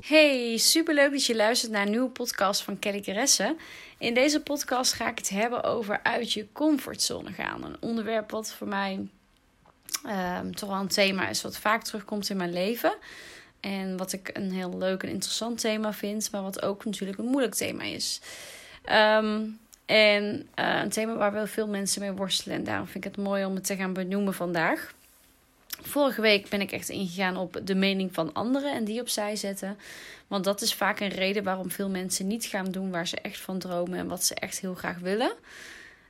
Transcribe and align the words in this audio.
Hey, 0.00 0.56
superleuk 0.56 1.10
dat 1.10 1.26
je 1.26 1.36
luistert 1.36 1.72
naar 1.72 1.82
een 1.82 1.90
nieuwe 1.90 2.08
podcast 2.08 2.62
van 2.62 2.78
Kelly 2.78 3.00
Caresse. 3.00 3.56
In 3.98 4.14
deze 4.14 4.42
podcast 4.42 4.92
ga 4.92 5.10
ik 5.10 5.18
het 5.18 5.28
hebben 5.28 5.62
over 5.62 6.00
uit 6.02 6.32
je 6.32 6.46
comfortzone 6.52 7.32
gaan. 7.32 7.64
Een 7.64 7.76
onderwerp 7.80 8.30
wat 8.30 8.52
voor 8.52 8.68
mij 8.68 9.08
um, 10.40 10.54
toch 10.54 10.68
wel 10.68 10.80
een 10.80 10.88
thema 10.88 11.28
is 11.28 11.42
wat 11.42 11.58
vaak 11.58 11.82
terugkomt 11.82 12.30
in 12.30 12.36
mijn 12.36 12.52
leven. 12.52 12.94
En 13.60 13.96
wat 13.96 14.12
ik 14.12 14.30
een 14.32 14.52
heel 14.52 14.78
leuk 14.78 15.02
en 15.02 15.08
interessant 15.08 15.60
thema 15.60 15.92
vind, 15.92 16.30
maar 16.30 16.42
wat 16.42 16.62
ook 16.62 16.84
natuurlijk 16.84 17.18
een 17.18 17.24
moeilijk 17.24 17.54
thema 17.54 17.82
is. 17.82 18.20
Ehm, 18.84 19.46
en 19.86 20.48
uh, 20.58 20.80
een 20.82 20.90
thema 20.90 21.14
waar 21.16 21.32
wel 21.32 21.46
veel 21.46 21.68
mensen 21.68 22.00
mee 22.00 22.12
worstelen. 22.12 22.56
En 22.56 22.64
daarom 22.64 22.86
vind 22.86 23.04
ik 23.04 23.16
het 23.16 23.24
mooi 23.24 23.44
om 23.44 23.54
het 23.54 23.64
te 23.64 23.76
gaan 23.76 23.92
benoemen 23.92 24.34
vandaag. 24.34 24.94
Vorige 25.82 26.20
week 26.20 26.48
ben 26.48 26.60
ik 26.60 26.72
echt 26.72 26.88
ingegaan 26.88 27.36
op 27.36 27.60
de 27.64 27.74
mening 27.74 28.14
van 28.14 28.32
anderen 28.32 28.72
en 28.72 28.84
die 28.84 29.00
opzij 29.00 29.36
zetten. 29.36 29.78
Want 30.26 30.44
dat 30.44 30.60
is 30.60 30.74
vaak 30.74 31.00
een 31.00 31.08
reden 31.08 31.44
waarom 31.44 31.70
veel 31.70 31.88
mensen 31.88 32.26
niet 32.26 32.44
gaan 32.44 32.70
doen 32.70 32.90
waar 32.90 33.06
ze 33.06 33.20
echt 33.20 33.40
van 33.40 33.58
dromen 33.58 33.98
en 33.98 34.08
wat 34.08 34.24
ze 34.24 34.34
echt 34.34 34.60
heel 34.60 34.74
graag 34.74 34.98
willen. 34.98 35.32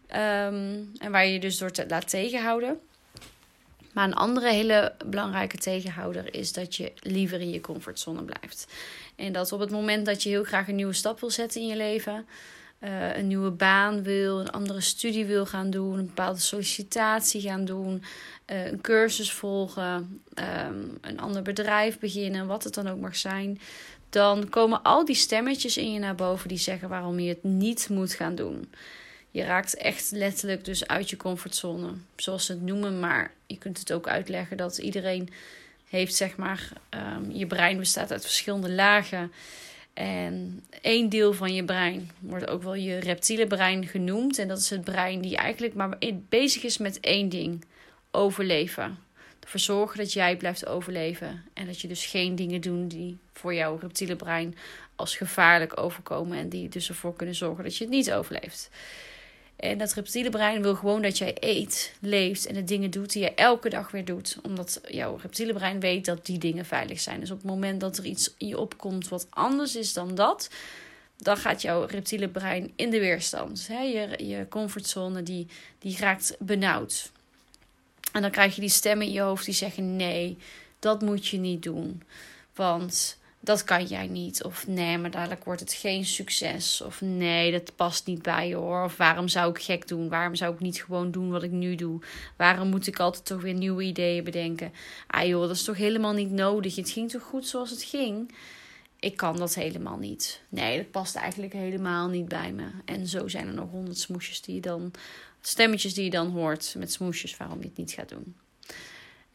Ehm, 0.06 0.76
en 0.98 1.10
waar 1.10 1.26
je 1.26 1.32
je 1.32 1.40
dus 1.40 1.58
door 1.58 1.70
te 1.70 1.84
laat 1.88 2.08
tegenhouden. 2.08 2.80
Maar 3.92 4.04
een 4.04 4.14
andere 4.14 4.52
hele 4.52 4.94
belangrijke 5.06 5.56
tegenhouder 5.56 6.34
is 6.34 6.52
dat 6.52 6.76
je 6.76 6.92
liever 7.00 7.40
in 7.40 7.50
je 7.50 7.60
comfortzone 7.60 8.22
blijft. 8.22 8.66
En 9.16 9.32
dat 9.32 9.52
op 9.52 9.60
het 9.60 9.70
moment 9.70 10.06
dat 10.06 10.22
je 10.22 10.28
heel 10.28 10.44
graag 10.44 10.68
een 10.68 10.74
nieuwe 10.74 10.92
stap 10.92 11.20
wil 11.20 11.30
zetten 11.30 11.60
in 11.60 11.66
je 11.66 11.76
leven, 11.76 12.26
uh, 12.80 13.16
een 13.16 13.26
nieuwe 13.26 13.50
baan 13.50 14.02
wil, 14.02 14.40
een 14.40 14.50
andere 14.50 14.80
studie 14.80 15.24
wil 15.24 15.46
gaan 15.46 15.70
doen, 15.70 15.98
een 15.98 16.06
bepaalde 16.06 16.40
sollicitatie 16.40 17.40
gaan 17.40 17.64
doen, 17.64 18.02
uh, 18.46 18.66
een 18.66 18.80
cursus 18.80 19.32
volgen, 19.32 20.22
um, 20.34 20.98
een 21.00 21.20
ander 21.20 21.42
bedrijf 21.42 21.98
beginnen, 21.98 22.46
wat 22.46 22.64
het 22.64 22.74
dan 22.74 22.88
ook 22.88 23.00
mag 23.00 23.16
zijn, 23.16 23.60
dan 24.10 24.48
komen 24.48 24.82
al 24.82 25.04
die 25.04 25.14
stemmetjes 25.14 25.76
in 25.76 25.92
je 25.92 25.98
naar 25.98 26.14
boven 26.14 26.48
die 26.48 26.58
zeggen 26.58 26.88
waarom 26.88 27.18
je 27.18 27.28
het 27.28 27.44
niet 27.44 27.88
moet 27.88 28.12
gaan 28.12 28.34
doen. 28.34 28.70
Je 29.30 29.42
raakt 29.42 29.74
echt 29.76 30.10
letterlijk 30.10 30.64
dus 30.64 30.86
uit 30.86 31.10
je 31.10 31.16
comfortzone, 31.16 31.92
zoals 32.16 32.46
ze 32.46 32.52
het 32.52 32.62
noemen, 32.62 33.00
maar 33.00 33.32
je 33.46 33.58
kunt 33.58 33.78
het 33.78 33.92
ook 33.92 34.08
uitleggen 34.08 34.56
dat 34.56 34.78
iedereen 34.78 35.28
heeft, 35.88 36.14
zeg 36.14 36.36
maar, 36.36 36.68
um, 36.90 37.30
je 37.30 37.46
brein 37.46 37.78
bestaat 37.78 38.12
uit 38.12 38.22
verschillende 38.22 38.70
lagen. 38.70 39.32
En 39.98 40.64
één 40.82 41.08
deel 41.08 41.32
van 41.32 41.54
je 41.54 41.64
brein 41.64 42.10
wordt 42.18 42.48
ook 42.48 42.62
wel 42.62 42.74
je 42.74 42.98
reptiele 42.98 43.46
brein 43.46 43.86
genoemd. 43.86 44.38
En 44.38 44.48
dat 44.48 44.58
is 44.58 44.70
het 44.70 44.84
brein 44.84 45.20
die 45.20 45.36
eigenlijk 45.36 45.74
maar 45.74 45.98
bezig 46.28 46.62
is 46.62 46.78
met 46.78 47.00
één 47.00 47.28
ding: 47.28 47.64
overleven. 48.10 48.98
Ervoor 49.40 49.60
zorgen 49.60 49.98
dat 49.98 50.12
jij 50.12 50.36
blijft 50.36 50.66
overleven. 50.66 51.44
En 51.52 51.66
dat 51.66 51.80
je 51.80 51.88
dus 51.88 52.06
geen 52.06 52.34
dingen 52.34 52.60
doet 52.60 52.90
die 52.90 53.18
voor 53.32 53.54
jouw 53.54 53.78
reptiele 53.80 54.16
brein 54.16 54.56
als 54.96 55.16
gevaarlijk 55.16 55.80
overkomen. 55.80 56.38
En 56.38 56.48
die 56.48 56.68
dus 56.68 56.88
ervoor 56.88 57.16
kunnen 57.16 57.34
zorgen 57.34 57.64
dat 57.64 57.76
je 57.76 57.84
het 57.84 57.92
niet 57.92 58.12
overleeft. 58.12 58.70
En 59.58 59.78
dat 59.78 59.92
reptiele 59.92 60.30
brein 60.30 60.62
wil 60.62 60.74
gewoon 60.74 61.02
dat 61.02 61.18
jij 61.18 61.36
eet, 61.40 61.92
leeft 62.00 62.46
en 62.46 62.54
de 62.54 62.64
dingen 62.64 62.90
doet 62.90 63.12
die 63.12 63.22
je 63.22 63.34
elke 63.34 63.68
dag 63.68 63.90
weer 63.90 64.04
doet. 64.04 64.38
Omdat 64.42 64.80
jouw 64.88 65.18
reptiele 65.22 65.52
brein 65.52 65.80
weet 65.80 66.04
dat 66.04 66.26
die 66.26 66.38
dingen 66.38 66.64
veilig 66.64 67.00
zijn. 67.00 67.20
Dus 67.20 67.30
op 67.30 67.36
het 67.36 67.46
moment 67.46 67.80
dat 67.80 67.98
er 67.98 68.04
iets 68.04 68.34
in 68.36 68.46
je 68.46 68.58
opkomt 68.58 69.08
wat 69.08 69.26
anders 69.30 69.76
is 69.76 69.92
dan 69.92 70.14
dat, 70.14 70.50
dan 71.16 71.36
gaat 71.36 71.62
jouw 71.62 71.84
reptiele 71.84 72.28
brein 72.28 72.72
in 72.76 72.90
de 72.90 72.98
weerstand. 72.98 73.66
Je, 73.68 74.24
je 74.26 74.46
comfortzone 74.48 75.22
die, 75.22 75.46
die 75.78 75.96
raakt 75.98 76.36
benauwd. 76.38 77.10
En 78.12 78.22
dan 78.22 78.30
krijg 78.30 78.54
je 78.54 78.60
die 78.60 78.70
stemmen 78.70 79.06
in 79.06 79.12
je 79.12 79.20
hoofd 79.20 79.44
die 79.44 79.54
zeggen: 79.54 79.96
nee, 79.96 80.36
dat 80.78 81.02
moet 81.02 81.26
je 81.26 81.38
niet 81.38 81.62
doen. 81.62 82.02
Want 82.54 83.18
dat 83.40 83.64
kan 83.64 83.84
jij 83.84 84.06
niet. 84.06 84.44
Of 84.44 84.66
nee, 84.66 84.98
maar 84.98 85.10
dadelijk 85.10 85.44
wordt 85.44 85.60
het 85.60 85.72
geen 85.72 86.04
succes. 86.04 86.80
Of 86.80 87.00
nee, 87.00 87.52
dat 87.52 87.76
past 87.76 88.06
niet 88.06 88.22
bij 88.22 88.48
je 88.48 88.54
hoor. 88.54 88.84
Of 88.84 88.96
waarom 88.96 89.28
zou 89.28 89.50
ik 89.50 89.62
gek 89.62 89.88
doen? 89.88 90.08
Waarom 90.08 90.34
zou 90.34 90.54
ik 90.54 90.60
niet 90.60 90.82
gewoon 90.82 91.10
doen 91.10 91.30
wat 91.30 91.42
ik 91.42 91.50
nu 91.50 91.74
doe? 91.74 92.00
Waarom 92.36 92.68
moet 92.68 92.86
ik 92.86 92.98
altijd 92.98 93.24
toch 93.24 93.40
weer 93.40 93.54
nieuwe 93.54 93.82
ideeën 93.82 94.24
bedenken? 94.24 94.72
Ah 95.06 95.26
joh, 95.26 95.40
dat 95.40 95.50
is 95.56 95.64
toch 95.64 95.76
helemaal 95.76 96.12
niet 96.12 96.30
nodig. 96.30 96.76
Het 96.76 96.90
ging 96.90 97.10
toch 97.10 97.22
goed 97.22 97.46
zoals 97.46 97.70
het 97.70 97.82
ging? 97.82 98.34
Ik 99.00 99.16
kan 99.16 99.36
dat 99.36 99.54
helemaal 99.54 99.98
niet. 99.98 100.42
Nee, 100.48 100.76
dat 100.76 100.90
past 100.90 101.14
eigenlijk 101.14 101.52
helemaal 101.52 102.08
niet 102.08 102.28
bij 102.28 102.52
me. 102.52 102.66
En 102.84 103.06
zo 103.06 103.28
zijn 103.28 103.46
er 103.46 103.54
nog 103.54 103.70
honderd 103.70 103.98
smoesjes 103.98 104.40
die 104.40 104.54
je 104.54 104.60
dan... 104.60 104.90
Stemmetjes 105.40 105.94
die 105.94 106.04
je 106.04 106.10
dan 106.10 106.30
hoort 106.30 106.74
met 106.78 106.92
smoesjes 106.92 107.36
waarom 107.36 107.58
je 107.58 107.64
het 107.64 107.76
niet 107.76 107.90
gaat 107.90 108.08
doen. 108.08 108.36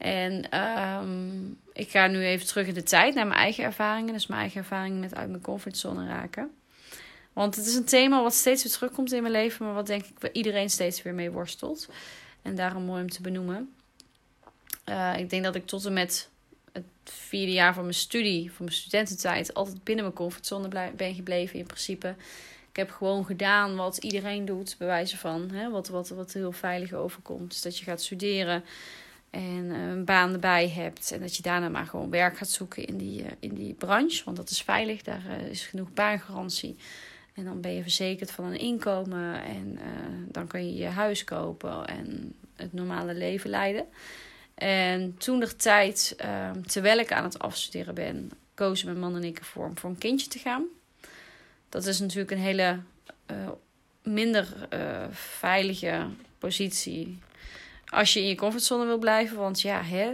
En 0.04 0.58
um, 0.60 1.58
ik 1.72 1.90
ga 1.90 2.06
nu 2.06 2.24
even 2.24 2.46
terug 2.46 2.66
in 2.66 2.74
de 2.74 2.82
tijd 2.82 3.14
naar 3.14 3.26
mijn 3.26 3.38
eigen 3.38 3.64
ervaringen. 3.64 4.12
Dus 4.12 4.26
mijn 4.26 4.40
eigen 4.40 4.60
ervaringen 4.60 5.00
met 5.00 5.14
uit 5.14 5.28
mijn 5.28 5.42
comfortzone 5.42 6.06
raken. 6.06 6.50
Want 7.32 7.56
het 7.56 7.66
is 7.66 7.74
een 7.74 7.84
thema 7.84 8.22
wat 8.22 8.34
steeds 8.34 8.62
weer 8.62 8.72
terugkomt 8.72 9.12
in 9.12 9.22
mijn 9.22 9.34
leven, 9.34 9.64
maar 9.66 9.74
wat 9.74 9.86
denk 9.86 10.04
ik 10.04 10.32
iedereen 10.32 10.70
steeds 10.70 11.02
weer 11.02 11.14
mee 11.14 11.30
worstelt. 11.30 11.88
En 12.42 12.54
daarom 12.54 12.84
mooi 12.84 13.02
om 13.02 13.10
te 13.10 13.22
benoemen. 13.22 13.74
Uh, 14.88 15.18
ik 15.18 15.30
denk 15.30 15.44
dat 15.44 15.54
ik 15.54 15.66
tot 15.66 15.84
en 15.84 15.92
met 15.92 16.28
het 16.72 16.84
vierde 17.04 17.52
jaar 17.52 17.74
van 17.74 17.82
mijn 17.82 17.94
studie, 17.94 18.52
van 18.52 18.64
mijn 18.64 18.76
studententijd, 18.76 19.54
altijd 19.54 19.84
binnen 19.84 20.04
mijn 20.04 20.16
comfortzone 20.16 20.92
ben 20.96 21.14
gebleven 21.14 21.58
in 21.58 21.66
principe. 21.66 22.14
Ik 22.70 22.76
heb 22.76 22.90
gewoon 22.90 23.24
gedaan 23.24 23.76
wat 23.76 23.96
iedereen 23.96 24.44
doet, 24.44 24.74
bij 24.78 24.86
wijze 24.86 25.16
van. 25.16 25.50
Hè, 25.50 25.70
wat, 25.70 25.88
wat, 25.88 26.08
wat 26.08 26.32
heel 26.32 26.52
veilig 26.52 26.92
overkomt. 26.92 27.50
Dus 27.50 27.62
dat 27.62 27.78
je 27.78 27.84
gaat 27.84 28.02
studeren 28.02 28.64
en 29.34 29.72
eh, 29.72 29.88
een 29.88 30.04
baan 30.04 30.32
erbij 30.32 30.68
hebt. 30.68 31.12
En 31.12 31.20
dat 31.20 31.36
je 31.36 31.42
daarna 31.42 31.68
maar 31.68 31.86
gewoon 31.86 32.10
werk 32.10 32.36
gaat 32.36 32.48
zoeken 32.48 32.84
in 32.84 32.96
die, 32.96 33.22
uh, 33.22 33.30
in 33.40 33.54
die 33.54 33.74
branche. 33.74 34.24
Want 34.24 34.36
dat 34.36 34.50
is 34.50 34.62
veilig, 34.62 35.02
daar 35.02 35.22
uh, 35.26 35.50
is 35.50 35.66
genoeg 35.66 35.92
baangarantie. 35.92 36.76
En 37.34 37.44
dan 37.44 37.60
ben 37.60 37.74
je 37.74 37.82
verzekerd 37.82 38.30
van 38.30 38.44
een 38.44 38.58
inkomen. 38.58 39.44
En 39.44 39.78
dan 40.28 40.46
kan 40.46 40.66
je 40.66 40.74
je 40.74 40.86
huis 40.86 41.24
kopen 41.24 41.86
en 41.86 42.34
het 42.56 42.72
normale 42.72 43.14
leven 43.14 43.50
leiden. 43.50 43.86
En 44.54 45.16
toen 45.18 45.40
de 45.40 45.56
tijd, 45.56 46.14
ehm, 46.16 46.62
terwijl 46.62 46.98
ik 46.98 47.12
aan 47.12 47.24
het 47.24 47.38
afstuderen 47.38 47.94
ben, 47.94 48.30
kozen 48.54 48.86
mijn 48.86 48.98
man 48.98 49.16
en 49.16 49.24
ik 49.24 49.38
ervoor 49.38 49.66
om 49.66 49.78
voor 49.78 49.90
een 49.90 49.98
kindje 49.98 50.28
te 50.28 50.38
gaan. 50.38 50.64
Dat 51.68 51.86
is 51.86 52.00
natuurlijk 52.00 52.30
een 52.30 52.38
hele 52.38 52.78
minder 54.02 54.68
veilige 55.10 56.06
positie 56.38 57.18
als 57.86 58.12
je 58.12 58.20
in 58.20 58.26
je 58.26 58.34
comfortzone 58.34 58.84
wil 58.84 58.98
blijven. 58.98 59.36
Want 59.36 59.60
ja, 59.60 59.82
hè, 59.82 60.08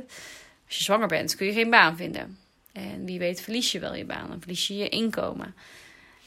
als 0.67 0.77
je 0.77 0.85
zwanger 0.85 1.09
bent, 1.09 1.37
kun 1.37 1.47
je 1.47 1.53
geen 1.53 1.71
baan 1.71 1.97
vinden. 1.97 2.39
En 2.73 3.05
wie 3.05 3.19
weet 3.19 3.41
verlies 3.41 3.73
je 3.73 3.79
wel 3.79 3.95
je 3.95 4.05
baan 4.05 4.33
en 4.33 4.41
verlies 4.41 4.67
je 4.67 4.77
je 4.77 4.89
inkomen. 4.89 5.55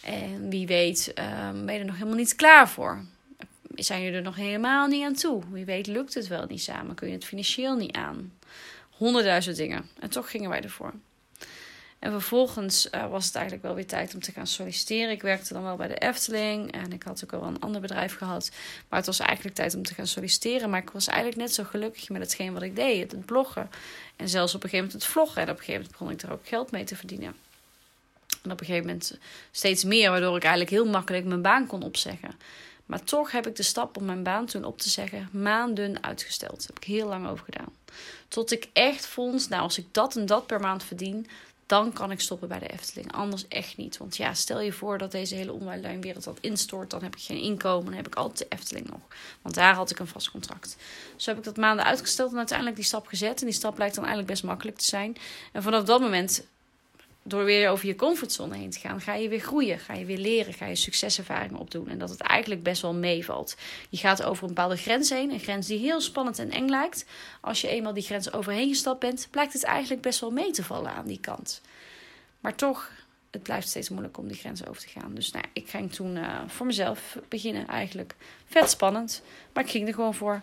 En 0.03 0.49
wie 0.49 0.67
weet 0.67 1.13
um, 1.15 1.65
ben 1.65 1.73
je 1.73 1.79
er 1.79 1.85
nog 1.85 1.95
helemaal 1.95 2.17
niet 2.17 2.35
klaar 2.35 2.69
voor. 2.69 3.05
Zijn 3.75 4.01
je 4.01 4.11
er 4.11 4.21
nog 4.21 4.35
helemaal 4.35 4.87
niet 4.87 5.05
aan 5.05 5.13
toe? 5.13 5.43
Wie 5.51 5.65
weet 5.65 5.87
lukt 5.87 6.13
het 6.13 6.27
wel 6.27 6.45
niet 6.45 6.61
samen. 6.61 6.95
Kun 6.95 7.07
je 7.07 7.13
het 7.13 7.25
financieel 7.25 7.75
niet 7.75 7.91
aan. 7.91 8.33
Honderdduizend 8.89 9.57
dingen. 9.57 9.89
En 9.99 10.09
toch 10.09 10.31
gingen 10.31 10.49
wij 10.49 10.61
ervoor. 10.61 10.93
En 12.03 12.11
vervolgens 12.11 12.87
uh, 12.91 13.09
was 13.09 13.25
het 13.25 13.35
eigenlijk 13.35 13.65
wel 13.65 13.75
weer 13.75 13.87
tijd 13.87 14.13
om 14.13 14.19
te 14.19 14.31
gaan 14.31 14.47
solliciteren. 14.47 15.11
Ik 15.11 15.21
werkte 15.21 15.53
dan 15.53 15.63
wel 15.63 15.75
bij 15.75 15.87
de 15.87 15.97
Efteling 15.97 16.71
en 16.71 16.91
ik 16.91 17.03
had 17.03 17.23
ook 17.23 17.33
al 17.33 17.47
een 17.47 17.59
ander 17.59 17.81
bedrijf 17.81 18.17
gehad. 18.17 18.51
Maar 18.89 18.99
het 18.99 19.07
was 19.07 19.19
eigenlijk 19.19 19.55
tijd 19.55 19.75
om 19.75 19.83
te 19.83 19.93
gaan 19.93 20.07
solliciteren. 20.07 20.69
Maar 20.69 20.81
ik 20.81 20.89
was 20.89 21.07
eigenlijk 21.07 21.37
net 21.37 21.53
zo 21.53 21.63
gelukkig 21.63 22.09
met 22.09 22.21
hetgeen 22.21 22.53
wat 22.53 22.61
ik 22.61 22.75
deed, 22.75 23.11
het 23.11 23.25
bloggen. 23.25 23.69
En 24.15 24.29
zelfs 24.29 24.55
op 24.55 24.63
een 24.63 24.69
gegeven 24.69 24.85
moment 24.85 25.03
het 25.03 25.13
vloggen. 25.13 25.41
En 25.41 25.49
op 25.49 25.57
een 25.57 25.63
gegeven 25.63 25.81
moment 25.81 25.91
begon 25.91 26.11
ik 26.11 26.21
er 26.21 26.31
ook 26.31 26.47
geld 26.47 26.71
mee 26.71 26.83
te 26.83 26.95
verdienen. 26.95 27.35
En 28.41 28.51
op 28.51 28.59
een 28.59 28.65
gegeven 28.65 28.87
moment 28.87 29.17
steeds 29.51 29.83
meer, 29.83 30.09
waardoor 30.09 30.35
ik 30.35 30.43
eigenlijk 30.43 30.71
heel 30.71 30.85
makkelijk 30.85 31.25
mijn 31.25 31.41
baan 31.41 31.67
kon 31.67 31.83
opzeggen. 31.83 32.35
Maar 32.85 33.03
toch 33.03 33.31
heb 33.31 33.47
ik 33.47 33.55
de 33.55 33.63
stap 33.63 33.97
om 33.97 34.05
mijn 34.05 34.23
baan 34.23 34.45
toen 34.45 34.63
op 34.63 34.79
te 34.79 34.89
zeggen 34.89 35.29
maanden 35.31 36.03
uitgesteld. 36.03 36.57
Daar 36.57 36.67
heb 36.67 36.77
ik 36.77 36.83
heel 36.83 37.07
lang 37.07 37.27
over 37.27 37.45
gedaan. 37.45 37.73
Tot 38.27 38.51
ik 38.51 38.69
echt 38.73 39.05
vond, 39.05 39.49
nou 39.49 39.61
als 39.61 39.77
ik 39.77 39.85
dat 39.91 40.15
en 40.15 40.25
dat 40.25 40.47
per 40.47 40.59
maand 40.59 40.83
verdien, 40.83 41.27
dan 41.73 41.93
kan 41.93 42.11
ik 42.11 42.19
stoppen 42.19 42.47
bij 42.47 42.59
de 42.59 42.67
Efteling. 42.67 43.13
Anders 43.13 43.47
echt 43.47 43.77
niet. 43.77 43.97
Want 43.97 44.17
ja, 44.17 44.33
stel 44.33 44.59
je 44.61 44.73
voor 44.73 44.97
dat 44.97 45.11
deze 45.11 45.35
hele 45.35 45.51
online 45.51 45.99
wereld 45.99 46.25
wat 46.25 46.37
instort. 46.41 46.89
Dan 46.89 47.03
heb 47.03 47.15
ik 47.15 47.21
geen 47.21 47.37
inkomen. 47.37 47.85
Dan 47.85 47.93
heb 47.93 48.07
ik 48.07 48.15
altijd 48.15 48.49
de 48.49 48.55
Efteling 48.55 48.89
nog. 48.89 48.99
Want 49.41 49.55
daar 49.55 49.75
had 49.75 49.91
ik 49.91 49.99
een 49.99 50.07
vast 50.07 50.31
contract. 50.31 50.77
Dus 51.15 51.25
heb 51.25 51.37
ik 51.37 51.43
dat 51.43 51.57
maanden 51.57 51.85
uitgesteld 51.85 52.31
en 52.31 52.37
uiteindelijk 52.37 52.77
die 52.77 52.85
stap 52.85 53.07
gezet. 53.07 53.39
En 53.39 53.45
die 53.45 53.55
stap 53.55 53.75
blijkt 53.75 53.95
dan 53.95 54.03
eigenlijk 54.03 54.33
best 54.33 54.43
makkelijk 54.45 54.77
te 54.77 54.85
zijn. 54.85 55.17
En 55.51 55.63
vanaf 55.63 55.83
dat 55.83 56.01
moment 56.01 56.47
door 57.23 57.45
weer 57.45 57.69
over 57.69 57.87
je 57.87 57.95
comfortzone 57.95 58.57
heen 58.57 58.69
te 58.69 58.79
gaan, 58.79 59.01
ga 59.01 59.13
je 59.13 59.29
weer 59.29 59.39
groeien, 59.39 59.79
ga 59.79 59.93
je 59.93 60.05
weer 60.05 60.17
leren, 60.17 60.53
ga 60.53 60.65
je 60.65 60.75
succeservaringen 60.75 61.59
opdoen. 61.59 61.87
En 61.87 61.97
dat 61.97 62.09
het 62.09 62.21
eigenlijk 62.21 62.63
best 62.63 62.81
wel 62.81 62.93
meevalt. 62.93 63.55
Je 63.89 63.97
gaat 63.97 64.23
over 64.23 64.43
een 64.43 64.53
bepaalde 64.53 64.77
grens 64.77 65.09
heen, 65.09 65.31
een 65.31 65.39
grens 65.39 65.67
die 65.67 65.79
heel 65.79 66.01
spannend 66.01 66.39
en 66.39 66.51
eng 66.51 66.69
lijkt. 66.69 67.05
Als 67.41 67.61
je 67.61 67.67
eenmaal 67.67 67.93
die 67.93 68.03
grens 68.03 68.33
overheen 68.33 68.67
gestapt 68.67 68.99
bent, 68.99 69.27
blijkt 69.31 69.53
het 69.53 69.63
eigenlijk 69.63 70.01
best 70.01 70.19
wel 70.19 70.31
mee 70.31 70.51
te 70.51 70.63
vallen 70.63 70.93
aan 70.93 71.07
die 71.07 71.19
kant. 71.19 71.61
Maar 72.39 72.55
toch, 72.55 72.91
het 73.31 73.43
blijft 73.43 73.67
steeds 73.67 73.89
moeilijk 73.89 74.17
om 74.17 74.27
die 74.27 74.37
grens 74.37 74.67
over 74.67 74.81
te 74.81 74.99
gaan. 74.99 75.13
Dus 75.13 75.31
nou, 75.31 75.45
ik 75.53 75.69
ging 75.69 75.93
toen 75.93 76.15
uh, 76.15 76.41
voor 76.47 76.65
mezelf 76.65 77.17
beginnen 77.29 77.67
eigenlijk. 77.67 78.15
Vet 78.45 78.69
spannend, 78.69 79.21
maar 79.53 79.63
ik 79.63 79.69
ging 79.69 79.87
er 79.87 79.93
gewoon 79.93 80.13
voor. 80.13 80.41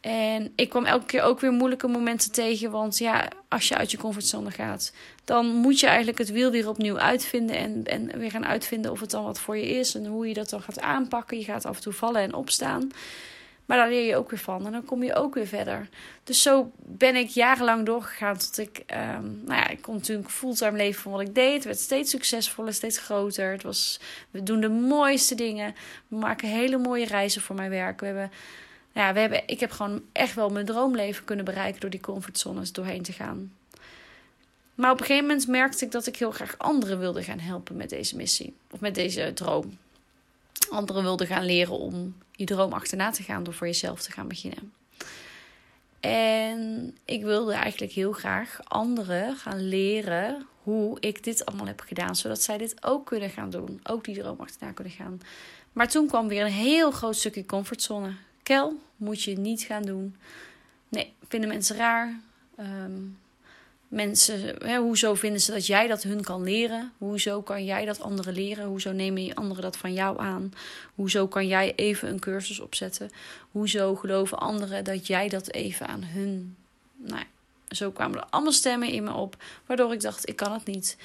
En 0.00 0.52
ik 0.56 0.68
kwam 0.68 0.84
elke 0.84 1.06
keer 1.06 1.22
ook 1.22 1.40
weer 1.40 1.52
moeilijke 1.52 1.88
momenten 1.88 2.32
tegen. 2.32 2.70
Want 2.70 2.98
ja, 2.98 3.28
als 3.48 3.68
je 3.68 3.76
uit 3.76 3.90
je 3.90 3.96
comfortzone 3.96 4.50
gaat, 4.50 4.92
dan 5.24 5.46
moet 5.46 5.80
je 5.80 5.86
eigenlijk 5.86 6.18
het 6.18 6.30
wiel 6.30 6.50
weer 6.50 6.68
opnieuw 6.68 6.98
uitvinden. 6.98 7.56
En, 7.56 7.84
en 7.84 8.18
weer 8.18 8.30
gaan 8.30 8.46
uitvinden 8.46 8.90
of 8.90 9.00
het 9.00 9.10
dan 9.10 9.24
wat 9.24 9.40
voor 9.40 9.56
je 9.56 9.68
is. 9.68 9.94
En 9.94 10.06
hoe 10.06 10.28
je 10.28 10.34
dat 10.34 10.50
dan 10.50 10.62
gaat 10.62 10.80
aanpakken. 10.80 11.38
Je 11.38 11.44
gaat 11.44 11.64
af 11.64 11.76
en 11.76 11.82
toe 11.82 11.92
vallen 11.92 12.22
en 12.22 12.34
opstaan. 12.34 12.90
Maar 13.66 13.76
daar 13.76 13.88
leer 13.88 14.06
je 14.06 14.16
ook 14.16 14.30
weer 14.30 14.38
van. 14.38 14.66
En 14.66 14.72
dan 14.72 14.84
kom 14.84 15.02
je 15.02 15.14
ook 15.14 15.34
weer 15.34 15.46
verder. 15.46 15.88
Dus 16.24 16.42
zo 16.42 16.70
ben 16.76 17.16
ik 17.16 17.28
jarenlang 17.28 17.86
doorgegaan. 17.86 18.38
Tot 18.38 18.58
ik, 18.58 18.82
um, 18.86 19.42
nou 19.44 19.60
ja, 19.60 19.68
ik 19.68 19.82
kon 19.82 19.94
natuurlijk 19.94 20.30
fulltime 20.30 20.76
leven 20.76 21.02
van 21.02 21.12
wat 21.12 21.20
ik 21.20 21.34
deed. 21.34 21.54
Het 21.54 21.64
werd 21.64 21.78
steeds 21.78 22.10
succesvoller, 22.10 22.72
steeds 22.72 22.98
groter. 22.98 23.52
Het 23.52 23.62
was, 23.62 24.00
we 24.30 24.42
doen 24.42 24.60
de 24.60 24.68
mooiste 24.68 25.34
dingen. 25.34 25.74
We 26.08 26.16
maken 26.16 26.48
hele 26.48 26.78
mooie 26.78 27.06
reizen 27.06 27.42
voor 27.42 27.56
mijn 27.56 27.70
werk. 27.70 28.00
We 28.00 28.06
hebben 28.06 28.30
ja, 28.98 29.12
we 29.12 29.20
hebben, 29.20 29.42
ik 29.46 29.60
heb 29.60 29.70
gewoon 29.70 30.02
echt 30.12 30.34
wel 30.34 30.48
mijn 30.48 30.66
droomleven 30.66 31.24
kunnen 31.24 31.44
bereiken 31.44 31.80
door 31.80 31.90
die 31.90 32.00
comfortzones 32.00 32.72
doorheen 32.72 33.02
te 33.02 33.12
gaan. 33.12 33.52
Maar 34.74 34.90
op 34.90 35.00
een 35.00 35.06
gegeven 35.06 35.28
moment 35.28 35.46
merkte 35.46 35.84
ik 35.84 35.90
dat 35.90 36.06
ik 36.06 36.16
heel 36.16 36.30
graag 36.30 36.58
anderen 36.58 36.98
wilde 36.98 37.22
gaan 37.22 37.38
helpen 37.38 37.76
met 37.76 37.90
deze 37.90 38.16
missie. 38.16 38.54
Of 38.70 38.80
met 38.80 38.94
deze 38.94 39.32
droom. 39.34 39.78
Anderen 40.70 41.02
wilde 41.02 41.26
gaan 41.26 41.44
leren 41.44 41.78
om 41.78 42.16
je 42.32 42.44
droom 42.44 42.72
achterna 42.72 43.10
te 43.10 43.22
gaan 43.22 43.42
door 43.42 43.54
voor 43.54 43.66
jezelf 43.66 44.02
te 44.02 44.12
gaan 44.12 44.28
beginnen. 44.28 44.72
En 46.00 46.96
ik 47.04 47.22
wilde 47.22 47.52
eigenlijk 47.52 47.92
heel 47.92 48.12
graag 48.12 48.58
anderen 48.64 49.36
gaan 49.36 49.68
leren 49.68 50.46
hoe 50.62 51.00
ik 51.00 51.24
dit 51.24 51.46
allemaal 51.46 51.66
heb 51.66 51.80
gedaan, 51.80 52.16
zodat 52.16 52.42
zij 52.42 52.58
dit 52.58 52.84
ook 52.84 53.06
kunnen 53.06 53.30
gaan 53.30 53.50
doen. 53.50 53.80
Ook 53.82 54.04
die 54.04 54.18
droom 54.18 54.40
achterna 54.40 54.72
kunnen 54.72 54.92
gaan. 54.92 55.20
Maar 55.72 55.88
toen 55.88 56.06
kwam 56.06 56.28
weer 56.28 56.44
een 56.44 56.52
heel 56.52 56.90
groot 56.90 57.16
stukje 57.16 57.46
comfortzone. 57.46 58.12
Kel, 58.48 58.78
moet 58.96 59.22
je 59.22 59.38
niet 59.38 59.62
gaan 59.62 59.82
doen. 59.82 60.16
Nee, 60.88 61.12
vinden 61.28 61.48
mensen 61.48 61.76
raar. 61.76 62.20
Um, 62.60 63.18
mensen, 63.88 64.56
hè, 64.64 64.78
hoezo 64.78 65.14
vinden 65.14 65.40
ze 65.40 65.52
dat 65.52 65.66
jij 65.66 65.86
dat 65.86 66.02
hun 66.02 66.22
kan 66.22 66.42
leren? 66.42 66.92
Hoezo 66.98 67.42
kan 67.42 67.64
jij 67.64 67.84
dat 67.84 68.00
anderen 68.00 68.34
leren? 68.34 68.66
Hoezo 68.66 68.92
nemen 68.92 69.34
anderen 69.34 69.62
dat 69.62 69.76
van 69.76 69.92
jou 69.92 70.20
aan? 70.20 70.52
Hoezo 70.94 71.26
kan 71.26 71.46
jij 71.46 71.74
even 71.74 72.08
een 72.08 72.18
cursus 72.18 72.60
opzetten? 72.60 73.10
Hoezo 73.50 73.94
geloven 73.94 74.38
anderen 74.38 74.84
dat 74.84 75.06
jij 75.06 75.28
dat 75.28 75.52
even 75.52 75.86
aan 75.86 76.04
hun. 76.04 76.56
Nou, 76.96 77.24
zo 77.68 77.90
kwamen 77.90 78.18
er 78.18 78.26
allemaal 78.30 78.52
stemmen 78.52 78.88
in 78.88 79.04
me 79.04 79.12
op, 79.12 79.36
waardoor 79.66 79.92
ik 79.92 80.00
dacht: 80.00 80.28
ik 80.28 80.36
kan 80.36 80.52
het 80.52 80.64
niet. 80.64 80.96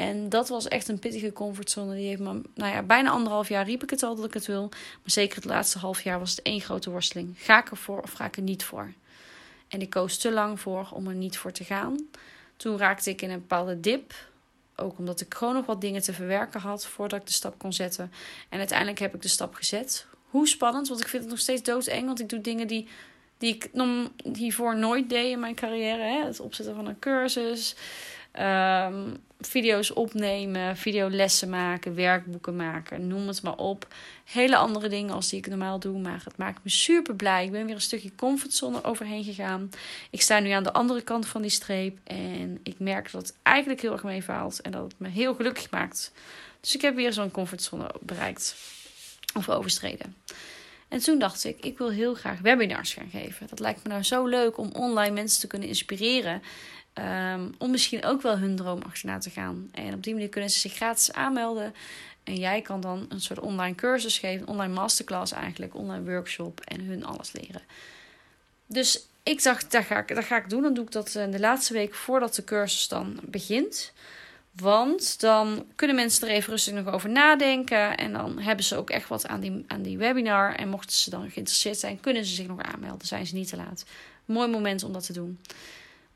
En 0.00 0.28
dat 0.28 0.48
was 0.48 0.68
echt 0.68 0.88
een 0.88 0.98
pittige 0.98 1.32
comfortzone. 1.32 1.94
Die 1.94 2.06
heeft 2.06 2.20
me, 2.20 2.40
nou 2.54 2.72
ja, 2.72 2.82
bijna 2.82 3.10
anderhalf 3.10 3.48
jaar 3.48 3.64
riep 3.64 3.82
ik 3.82 3.90
het 3.90 4.02
al 4.02 4.16
dat 4.16 4.24
ik 4.24 4.34
het 4.34 4.46
wil. 4.46 4.68
Maar 4.68 5.00
zeker 5.04 5.36
het 5.36 5.44
laatste 5.44 5.78
half 5.78 6.02
jaar 6.02 6.18
was 6.18 6.30
het 6.30 6.42
één 6.42 6.60
grote 6.60 6.90
worsteling. 6.90 7.34
Ga 7.38 7.60
ik 7.60 7.70
ervoor 7.70 8.00
of 8.02 8.12
ga 8.12 8.24
ik 8.24 8.36
er 8.36 8.42
niet 8.42 8.64
voor? 8.64 8.92
En 9.68 9.80
ik 9.80 9.90
koos 9.90 10.18
te 10.18 10.32
lang 10.32 10.60
voor 10.60 10.88
om 10.92 11.08
er 11.08 11.14
niet 11.14 11.38
voor 11.38 11.52
te 11.52 11.64
gaan. 11.64 12.08
Toen 12.56 12.78
raakte 12.78 13.10
ik 13.10 13.22
in 13.22 13.30
een 13.30 13.38
bepaalde 13.38 13.80
dip. 13.80 14.14
Ook 14.76 14.98
omdat 14.98 15.20
ik 15.20 15.34
gewoon 15.34 15.54
nog 15.54 15.66
wat 15.66 15.80
dingen 15.80 16.02
te 16.02 16.12
verwerken 16.12 16.60
had 16.60 16.86
voordat 16.86 17.20
ik 17.20 17.26
de 17.26 17.32
stap 17.32 17.58
kon 17.58 17.72
zetten. 17.72 18.12
En 18.48 18.58
uiteindelijk 18.58 18.98
heb 18.98 19.14
ik 19.14 19.22
de 19.22 19.28
stap 19.28 19.54
gezet. 19.54 20.06
Hoe 20.30 20.48
spannend, 20.48 20.88
want 20.88 21.00
ik 21.00 21.08
vind 21.08 21.22
het 21.22 21.30
nog 21.30 21.40
steeds 21.40 21.62
doodeng. 21.62 22.06
Want 22.06 22.20
ik 22.20 22.28
doe 22.28 22.40
dingen 22.40 22.66
die, 22.66 22.88
die 23.38 23.54
ik 23.54 23.70
hiervoor 24.36 24.76
nooit 24.76 25.08
deed 25.08 25.30
in 25.30 25.40
mijn 25.40 25.54
carrière. 25.54 26.02
Hè? 26.02 26.24
Het 26.24 26.40
opzetten 26.40 26.74
van 26.74 26.86
een 26.86 26.98
cursus. 26.98 27.76
Um, 28.38 29.16
video's 29.40 29.90
opnemen, 29.94 30.76
videolessen 30.76 31.48
maken, 31.48 31.94
werkboeken 31.94 32.56
maken, 32.56 33.06
noem 33.06 33.26
het 33.26 33.42
maar 33.42 33.56
op. 33.56 33.86
Hele 34.24 34.56
andere 34.56 34.88
dingen 34.88 35.14
als 35.14 35.28
die 35.28 35.38
ik 35.38 35.46
normaal 35.46 35.78
doe, 35.78 35.98
maar 35.98 36.20
het 36.24 36.36
maakt 36.36 36.64
me 36.64 36.70
super 36.70 37.14
blij. 37.14 37.44
Ik 37.44 37.50
ben 37.50 37.66
weer 37.66 37.74
een 37.74 37.80
stukje 37.80 38.14
comfortzone 38.14 38.84
overheen 38.84 39.24
gegaan. 39.24 39.70
Ik 40.10 40.22
sta 40.22 40.38
nu 40.38 40.50
aan 40.50 40.62
de 40.62 40.72
andere 40.72 41.02
kant 41.02 41.26
van 41.26 41.42
die 41.42 41.50
streep 41.50 41.98
en 42.04 42.60
ik 42.62 42.78
merk 42.78 43.12
dat 43.12 43.22
het 43.22 43.36
eigenlijk 43.42 43.80
heel 43.80 43.92
erg 43.92 44.02
meevaalt 44.02 44.60
en 44.60 44.70
dat 44.70 44.82
het 44.82 44.94
me 44.96 45.08
heel 45.08 45.34
gelukkig 45.34 45.70
maakt. 45.70 46.12
Dus 46.60 46.74
ik 46.74 46.80
heb 46.80 46.94
weer 46.94 47.12
zo'n 47.12 47.30
comfortzone 47.30 47.94
bereikt 48.00 48.56
of 49.34 49.48
overstreden. 49.48 50.14
En 50.88 50.98
toen 50.98 51.18
dacht 51.18 51.44
ik, 51.44 51.64
ik 51.64 51.78
wil 51.78 51.90
heel 51.90 52.14
graag 52.14 52.40
webinars 52.40 52.94
gaan 52.94 53.08
geven. 53.10 53.46
Dat 53.46 53.60
lijkt 53.60 53.82
me 53.82 53.88
nou 53.88 54.02
zo 54.02 54.26
leuk 54.26 54.58
om 54.58 54.70
online 54.72 55.14
mensen 55.14 55.40
te 55.40 55.46
kunnen 55.46 55.68
inspireren. 55.68 56.42
Ehm, 56.92 57.48
om 57.58 57.70
misschien 57.70 58.04
ook 58.04 58.22
wel 58.22 58.38
hun 58.38 58.56
droom 58.56 58.82
achterna 58.82 59.18
te 59.18 59.30
gaan. 59.30 59.68
En 59.72 59.94
op 59.94 60.02
die 60.02 60.12
manier 60.12 60.28
kunnen 60.28 60.50
ze 60.50 60.58
zich 60.58 60.74
gratis 60.74 61.12
aanmelden. 61.12 61.74
En 62.24 62.34
jij 62.34 62.60
kan 62.60 62.80
dan 62.80 63.06
een 63.08 63.20
soort 63.20 63.40
online 63.40 63.74
cursus 63.74 64.18
geven, 64.18 64.46
online 64.46 64.74
masterclass 64.74 65.32
eigenlijk, 65.32 65.74
online 65.74 66.10
workshop 66.10 66.60
en 66.60 66.80
hun 66.80 67.04
alles 67.04 67.32
leren. 67.32 67.62
Dus 68.66 69.06
ik 69.22 69.42
dacht, 69.42 69.72
dat 69.72 69.84
ga 69.84 69.98
ik, 69.98 70.14
dat 70.14 70.24
ga 70.24 70.36
ik 70.36 70.50
doen. 70.50 70.62
Dan 70.62 70.74
doe 70.74 70.84
ik 70.84 70.92
dat 70.92 71.14
in 71.14 71.30
de 71.30 71.40
laatste 71.40 71.72
week 71.72 71.94
voordat 71.94 72.34
de 72.34 72.44
cursus 72.44 72.88
dan 72.88 73.20
begint. 73.22 73.92
Want 74.50 75.20
dan 75.20 75.66
kunnen 75.74 75.96
mensen 75.96 76.28
er 76.28 76.34
even 76.34 76.50
rustig 76.50 76.74
nog 76.74 76.94
over 76.94 77.10
nadenken. 77.10 77.96
En 77.96 78.12
dan 78.12 78.38
hebben 78.38 78.64
ze 78.64 78.76
ook 78.76 78.90
echt 78.90 79.08
wat 79.08 79.26
aan 79.26 79.40
die, 79.40 79.64
aan 79.66 79.82
die 79.82 79.98
webinar. 79.98 80.54
En 80.54 80.68
mochten 80.68 80.96
ze 80.96 81.10
dan 81.10 81.30
geïnteresseerd 81.30 81.78
zijn, 81.78 82.00
kunnen 82.00 82.24
ze 82.24 82.34
zich 82.34 82.46
nog 82.46 82.62
aanmelden. 82.62 83.06
Zijn 83.06 83.26
ze 83.26 83.34
niet 83.34 83.48
te 83.48 83.56
laat. 83.56 83.84
Mooi 84.24 84.48
moment 84.48 84.82
om 84.82 84.92
dat 84.92 85.06
te 85.06 85.12
doen. 85.12 85.38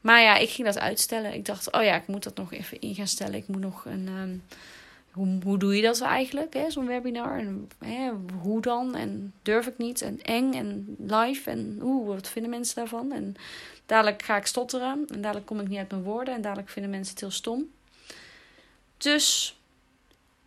Maar 0.04 0.20
ja, 0.20 0.36
ik 0.36 0.50
ging 0.50 0.66
dat 0.66 0.78
uitstellen. 0.78 1.34
Ik 1.34 1.44
dacht, 1.44 1.72
oh 1.72 1.82
ja, 1.82 1.94
ik 1.94 2.06
moet 2.06 2.22
dat 2.22 2.36
nog 2.36 2.52
even 2.52 2.80
in 2.80 2.94
gaan 2.94 3.06
stellen. 3.06 3.34
Ik 3.34 3.48
moet 3.48 3.60
nog 3.60 3.84
een. 3.84 4.08
Um, 4.08 4.42
hoe, 5.10 5.38
hoe 5.44 5.58
doe 5.58 5.76
je 5.76 5.82
dat 5.82 6.00
eigenlijk, 6.00 6.56
zo'n 6.68 6.86
webinar? 6.86 7.38
En 7.38 7.70
hè, 7.78 8.10
hoe 8.40 8.60
dan? 8.60 8.94
En 8.94 9.32
durf 9.42 9.66
ik 9.66 9.78
niet? 9.78 10.02
En 10.02 10.22
eng 10.22 10.52
en 10.52 10.96
live? 10.98 11.50
En 11.50 11.78
oeh, 11.82 12.06
wat 12.06 12.28
vinden 12.28 12.50
mensen 12.50 12.74
daarvan? 12.74 13.12
En 13.12 13.36
dadelijk 13.86 14.22
ga 14.22 14.36
ik 14.36 14.46
stotteren. 14.46 15.04
En 15.08 15.20
dadelijk 15.20 15.46
kom 15.46 15.60
ik 15.60 15.68
niet 15.68 15.78
uit 15.78 15.90
mijn 15.90 16.02
woorden. 16.02 16.34
En 16.34 16.42
dadelijk 16.42 16.68
vinden 16.68 16.90
mensen 16.90 17.12
het 17.12 17.20
heel 17.20 17.30
stom. 17.30 17.70
Dus 18.96 19.56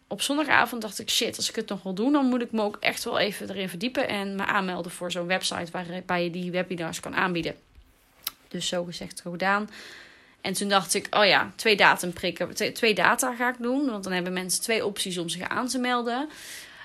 op 0.07 0.21
zondagavond 0.21 0.81
dacht 0.81 1.00
ik, 1.00 1.10
shit, 1.10 1.38
als 1.38 1.50
ik 1.50 1.56
het 1.56 1.69
nog 1.69 1.83
wil 1.83 1.94
doen, 1.94 2.12
dan 2.12 2.25
moet 2.25 2.42
ik 2.42 2.51
me 2.51 2.62
ook 2.62 2.77
echt 2.80 3.03
wel 3.03 3.19
even 3.19 3.50
erin 3.50 3.70
verdiepen 3.70 4.08
en 4.08 4.36
me 4.36 4.46
aanmelden 4.46 4.91
voor 4.91 5.12
zo'n 5.12 5.27
website 5.27 5.72
waarbij 5.72 6.24
je 6.24 6.31
die 6.31 6.51
webinars 6.51 7.00
kan 7.00 7.15
aanbieden. 7.15 7.55
Dus 8.48 8.68
zo 8.68 8.84
gezegd 8.84 9.22
gedaan. 9.22 9.70
En 10.42 10.54
toen 10.54 10.70
dacht 10.70 10.94
ik, 10.94 11.08
oh 11.10 11.25
ja, 11.25 11.51
twee 11.56 11.75
datum 11.75 12.13
prikken. 12.13 12.74
Twee, 12.74 12.94
data 12.94 13.36
ga 13.36 13.50
ik 13.50 13.56
doen. 13.60 13.89
Want 13.89 14.04
dan 14.04 14.13
hebben 14.13 14.34
mensen 14.34 14.62
twee 14.62 14.86
opties 14.86 15.18
om 15.18 15.30
zich 15.30 15.50
aan 15.50 15.68
te 15.68 15.80
melden. 15.80 16.30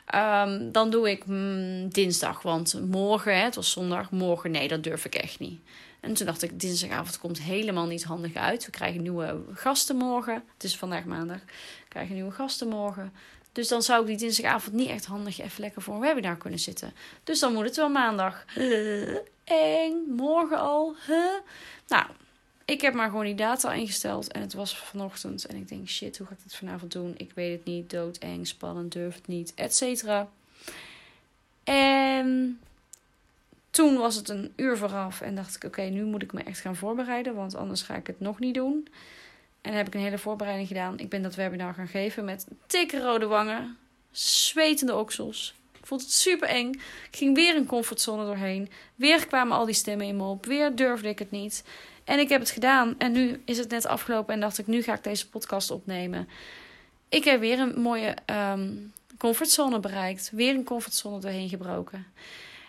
Ehm, 0.06 0.70
dan 0.72 0.90
doe 0.90 1.10
ik 1.10 1.26
mm, 1.26 1.88
dinsdag. 1.88 2.42
Want 2.42 2.80
morgen, 2.90 3.42
het 3.42 3.54
was 3.54 3.70
zondag, 3.70 4.10
morgen 4.10 4.50
nee, 4.50 4.68
dat 4.68 4.82
durf 4.82 5.04
ik 5.04 5.14
echt 5.14 5.38
niet. 5.38 5.60
En 6.00 6.14
toen 6.14 6.26
dacht 6.26 6.42
ik, 6.42 6.60
dinsdagavond 6.60 7.18
komt 7.18 7.40
helemaal 7.40 7.86
niet 7.86 8.04
handig 8.04 8.34
uit. 8.34 8.64
We 8.64 8.70
krijgen 8.70 9.02
nieuwe 9.02 9.40
gasten 9.52 9.96
morgen. 9.96 10.42
Het 10.54 10.64
is 10.64 10.76
vandaag 10.76 11.04
maandag. 11.04 11.40
We 11.46 11.88
krijgen 11.88 12.14
nieuwe 12.14 12.30
gasten 12.30 12.68
morgen. 12.68 13.12
Dus 13.52 13.68
dan 13.68 13.82
zou 13.82 14.00
ik 14.00 14.06
die 14.06 14.16
dinsdagavond 14.16 14.74
niet 14.74 14.88
echt 14.88 15.04
handig 15.04 15.40
even 15.40 15.60
lekker 15.60 15.82
voor 15.82 15.94
een 15.94 16.00
webinar 16.00 16.36
kunnen 16.36 16.58
zitten. 16.58 16.92
Dus 17.24 17.40
dan 17.40 17.52
moet 17.52 17.64
het 17.64 17.76
wel 17.76 17.88
maandag. 17.88 18.44
eng, 19.44 19.94
morgen 20.08 20.58
al. 20.58 20.94
Huh? 21.06 21.34
Nou, 21.88 22.06
ik 22.64 22.80
heb 22.80 22.94
maar 22.94 23.08
gewoon 23.08 23.24
die 23.24 23.34
data 23.34 23.72
ingesteld 23.72 24.32
en 24.32 24.40
het 24.40 24.52
was 24.52 24.78
vanochtend. 24.78 25.46
En 25.46 25.56
ik 25.56 25.68
denk, 25.68 25.88
shit, 25.88 26.18
hoe 26.18 26.26
ga 26.26 26.32
ik 26.32 26.42
dit 26.42 26.54
vanavond 26.54 26.92
doen? 26.92 27.14
Ik 27.16 27.32
weet 27.34 27.56
het 27.58 27.64
niet, 27.64 27.90
doodeng, 27.90 28.46
spannend, 28.46 28.92
durf 28.92 29.14
het 29.14 29.26
niet, 29.26 29.52
et 29.54 29.76
cetera. 29.76 30.28
En 31.64 32.60
toen 33.70 33.96
was 33.96 34.14
het 34.14 34.28
een 34.28 34.52
uur 34.56 34.76
vooraf 34.76 35.20
en 35.20 35.34
dacht 35.34 35.56
ik, 35.56 35.64
oké, 35.64 35.82
nu 35.82 36.04
moet 36.04 36.22
ik 36.22 36.32
me 36.32 36.42
echt 36.42 36.60
gaan 36.60 36.76
voorbereiden, 36.76 37.34
want 37.34 37.54
anders 37.54 37.82
ga 37.82 37.94
ik 37.94 38.06
het 38.06 38.20
nog 38.20 38.38
niet 38.38 38.54
doen. 38.54 38.88
En 39.62 39.72
heb 39.72 39.86
ik 39.86 39.94
een 39.94 40.00
hele 40.00 40.18
voorbereiding 40.18 40.68
gedaan. 40.68 40.98
Ik 40.98 41.08
ben 41.08 41.22
dat 41.22 41.34
webinar 41.34 41.74
gaan 41.74 41.88
geven 41.88 42.24
met 42.24 42.46
dikke 42.66 43.00
rode 43.00 43.26
wangen, 43.26 43.76
zwetende 44.10 44.96
oksels, 44.96 45.54
ik 45.82 45.88
het 45.88 46.12
super 46.12 46.48
eng. 46.48 46.70
Ik 47.10 47.16
ging 47.16 47.34
weer 47.34 47.56
een 47.56 47.66
comfortzone 47.66 48.24
doorheen. 48.24 48.70
Weer 48.94 49.26
kwamen 49.26 49.56
al 49.56 49.64
die 49.64 49.74
stemmen 49.74 50.06
in 50.06 50.16
me 50.16 50.24
op. 50.24 50.46
Weer 50.46 50.74
durfde 50.74 51.08
ik 51.08 51.18
het 51.18 51.30
niet. 51.30 51.64
En 52.04 52.18
ik 52.18 52.28
heb 52.28 52.40
het 52.40 52.50
gedaan. 52.50 52.94
En 52.98 53.12
nu 53.12 53.42
is 53.44 53.58
het 53.58 53.70
net 53.70 53.86
afgelopen 53.86 54.34
en 54.34 54.40
dacht 54.40 54.58
ik, 54.58 54.66
nu 54.66 54.82
ga 54.82 54.94
ik 54.94 55.04
deze 55.04 55.28
podcast 55.28 55.70
opnemen. 55.70 56.28
Ik 57.08 57.24
heb 57.24 57.40
weer 57.40 57.58
een 57.58 57.80
mooie 57.80 58.16
um, 58.26 58.92
comfortzone 59.18 59.80
bereikt. 59.80 60.30
Weer 60.32 60.54
een 60.54 60.64
comfortzone 60.64 61.18
doorheen 61.18 61.48
gebroken. 61.48 62.06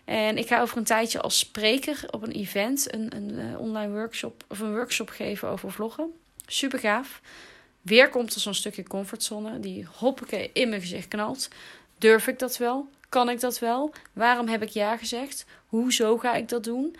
En 0.05 0.37
ik 0.37 0.47
ga 0.47 0.61
over 0.61 0.77
een 0.77 0.83
tijdje 0.83 1.21
als 1.21 1.39
spreker 1.39 2.05
op 2.11 2.23
een 2.23 2.31
event 2.31 2.93
een, 2.93 3.15
een, 3.15 3.37
een 3.37 3.53
eh, 3.53 3.59
online 3.59 3.93
workshop 3.93 4.43
of 4.47 4.59
een 4.59 4.73
workshop 4.73 5.09
geven 5.09 5.49
over 5.49 5.71
vloggen. 5.71 6.11
Super 6.53 6.79
gaaf. 6.79 7.21
Weer 7.81 8.09
komt 8.09 8.33
er 8.33 8.41
zo'n 8.41 8.53
stukje 8.53 8.83
comfortzone 8.83 9.59
die 9.59 9.87
hoppeke 9.91 10.49
in 10.53 10.69
mijn 10.69 10.81
gezicht 10.81 11.07
knalt. 11.07 11.47
Durf 11.97 12.27
ik 12.27 12.39
dat 12.39 12.57
wel? 12.57 12.89
Kan 13.09 13.29
ik 13.29 13.39
dat 13.39 13.59
wel? 13.59 13.93
Waarom 14.13 14.47
heb 14.47 14.61
ik 14.61 14.69
ja 14.69 14.97
gezegd? 14.97 15.45
Hoezo 15.67 16.17
ga 16.17 16.33
ik 16.33 16.49
dat 16.49 16.63
doen? 16.63 16.95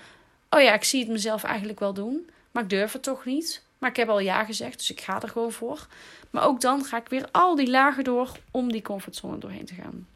Oh 0.50 0.62
ja, 0.62 0.74
ik 0.74 0.83
zie 0.83 1.00
het 1.00 1.10
mezelf 1.10 1.43
eigenlijk 1.43 1.79
wel 1.79 1.93
doen, 1.93 2.29
maar 2.51 2.63
ik 2.63 2.69
durf 2.69 2.91
het 2.91 3.03
toch 3.03 3.25
niet. 3.25 3.63
Maar 3.77 3.89
ik 3.89 3.95
heb 3.95 4.10
al 4.10 4.19
ja 4.19 4.43
gezegd, 4.43 4.77
dus 4.77 4.91
ik 4.91 5.01
ga 5.01 5.22
er 5.22 5.29
gewoon 5.29 5.51
voor. 5.51 5.88
Maar 6.29 6.43
ook 6.43 6.62
dan 6.62 6.86
ga 6.86 6.98
ik 6.98 7.07
weer 7.07 7.27
al 7.31 7.55
die 7.55 7.69
lagen 7.69 8.03
door 8.03 8.31
om 8.51 8.72
die 8.72 8.81
comfortzone 8.81 9.38
doorheen 9.38 9.65
te 9.65 9.74
gaan. 9.74 10.07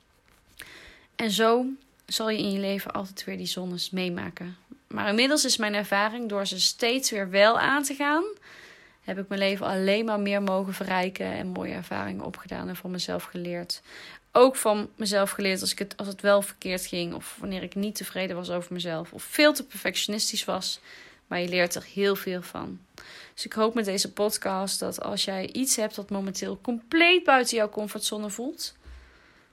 En 1.16 1.32
zo 1.32 1.66
zal 2.06 2.30
je 2.30 2.38
in 2.38 2.52
je 2.52 2.60
leven 2.60 2.92
altijd 2.92 3.24
weer 3.24 3.38
die 3.38 3.46
zones 3.46 3.90
meemaken. 3.90 4.58
Maar 4.88 5.10
inmiddels 5.10 5.46
is 5.46 5.58
mijn 5.58 5.74
ervaring 5.74 6.30
door 6.30 6.46
ze 6.46 6.60
steeds 6.60 7.12
weer 7.12 7.30
wel 7.30 7.60
aan 7.60 7.84
te 7.84 7.94
gaan, 7.94 8.24
heb 9.08 9.18
ik 9.18 9.28
mijn 9.28 9.40
leven 9.40 9.66
alleen 9.66 10.06
maar 10.06 10.20
meer 10.20 10.42
mogen 10.42 10.74
verrijken 10.74 11.26
en 11.26 11.48
mooie 11.48 11.74
ervaringen 11.74 12.26
opgedaan 12.26 12.68
en 12.68 12.76
van 12.76 12.92
mezelf 12.92 13.24
geleerd. 13.24 13.82
Ook 14.32 14.56
van 14.56 14.90
mezelf 14.96 15.30
geleerd 15.32 15.62
als, 15.62 15.72
ik 15.72 15.80
het, 15.80 15.98
als 15.98 16.08
het 16.08 16.22
wel 16.22 16.42
verkeerd 16.42 16.86
ging 16.86 17.14
of 17.14 17.38
wanneer 17.40 17.64
ik 17.64 17.76
niet 17.76 17.96
tevreden 17.96 18.36
was 18.36 18.50
over 18.50 18.74
mezelf 18.74 19.14
of 19.14 19.24
veel 19.24 19.54
te 19.54 19.66
perfectionistisch 19.66 20.46
was. 20.46 20.80
Maar 21.28 21.40
je 21.40 21.50
leert 21.50 21.76
er 21.76 21.86
heel 21.94 22.16
veel 22.16 22.42
van. 22.42 22.80
Dus 23.34 23.46
ik 23.46 23.54
hoop 23.54 23.74
met 23.74 23.86
deze 23.86 24.14
podcast 24.14 24.80
dat 24.80 25.02
als 25.02 25.26
jij 25.26 25.50
iets 25.52 25.76
hebt 25.76 25.96
dat 25.96 26.10
momenteel 26.10 26.60
compleet 26.62 27.24
buiten 27.24 27.58
jouw 27.58 27.70
comfortzone 27.70 28.30
voelt, 28.30 28.76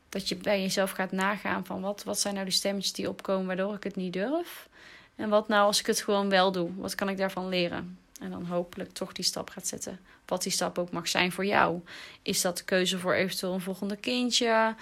dat 0.09 0.29
je 0.29 0.37
bij 0.37 0.61
jezelf 0.61 0.91
gaat 0.91 1.13
nagaan 1.13 1.67
van 1.67 1.81
wat, 1.81 2.03
wat 2.05 2.21
zijn 2.21 2.35
nou 2.35 2.47
die 2.47 2.55
stemmetjes 2.55 2.93
die 2.93 3.09
opkomen 3.09 3.47
waardoor 3.47 3.75
ik 3.75 3.85
het 3.85 3.97
niet 3.97 4.13
durf. 4.13 4.69
En 5.17 5.29
wat 5.29 5.49
nou 5.49 5.67
als 5.67 5.81
ik 5.81 5.87
het 5.87 6.01
gewoon 6.01 6.29
wel 6.29 6.53
doe? 6.53 6.71
Wat 6.77 6.95
kan 6.95 7.09
ik 7.09 7.17
daarvan 7.17 7.49
leren? 7.49 7.99
En 8.25 8.31
dan 8.31 8.45
hopelijk 8.45 8.93
toch 8.93 9.13
die 9.13 9.25
stap 9.25 9.51
gaat 9.51 9.67
zetten. 9.67 10.01
Wat 10.27 10.43
die 10.43 10.53
stap 10.53 10.79
ook 10.79 10.91
mag 10.91 11.09
zijn 11.09 11.33
voor 11.33 11.47
jou. 11.47 11.81
Is 12.23 12.41
dat 12.41 12.59
de 12.59 12.65
keuze 12.65 12.99
voor 12.99 13.15
eventueel 13.15 13.53
een 13.53 13.61
volgende 13.61 13.97
kindje? 13.97 14.75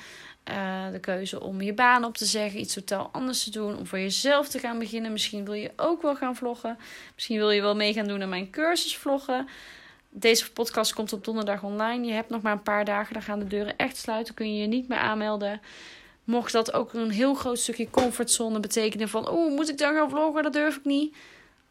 Uh, 0.51 0.91
de 0.93 0.99
keuze 1.01 1.41
om 1.41 1.61
je 1.61 1.75
baan 1.75 2.05
op 2.05 2.17
te 2.17 2.25
zeggen, 2.25 2.61
iets 2.61 2.75
totaal 2.75 3.09
anders 3.13 3.45
te 3.45 3.51
doen, 3.51 3.77
om 3.77 3.87
voor 3.87 3.99
jezelf 3.99 4.49
te 4.49 4.59
gaan 4.59 4.79
beginnen. 4.79 5.13
Misschien 5.13 5.45
wil 5.45 5.55
je 5.55 5.71
ook 5.77 6.03
wel 6.03 6.17
gaan 6.17 6.37
vloggen. 6.37 6.79
Misschien 7.15 7.37
wil 7.37 7.51
je 7.51 7.61
wel 7.61 7.77
mee 7.77 7.93
gaan 7.93 8.07
doen 8.07 8.23
aan 8.23 8.29
mijn 8.29 8.51
cursus 8.51 8.97
vloggen. 8.97 9.49
Deze 10.09 10.53
podcast 10.53 10.95
komt 10.95 11.13
op 11.13 11.25
donderdag 11.25 11.63
online. 11.63 12.07
Je 12.07 12.13
hebt 12.13 12.31
nog 12.31 12.43
maar 12.43 12.53
een 12.53 12.63
paar 12.63 12.85
dagen, 12.85 13.13
dan 13.13 13.23
gaan 13.23 13.39
de 13.39 13.47
deuren 13.47 13.77
echt 13.77 13.97
sluiten. 13.97 14.35
Kun 14.35 14.55
je 14.55 14.61
je 14.61 14.67
niet 14.67 14.89
meer 14.89 14.99
aanmelden. 14.99 15.61
Mocht 16.25 16.53
dat 16.53 16.73
ook 16.73 16.93
een 16.93 17.11
heel 17.11 17.35
groot 17.35 17.59
stukje 17.59 17.91
comfortzone 17.91 18.61
betekenen 18.61 19.09
van... 19.09 19.33
oeh, 19.33 19.55
moet 19.55 19.69
ik 19.69 19.79
dan 19.79 19.95
gaan 19.95 20.11
vloggen? 20.11 20.43
Dat 20.43 20.53
durf 20.53 20.77
ik 20.77 20.85
niet. 20.85 21.17